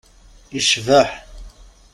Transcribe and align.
Icbeḥ! 0.59 1.09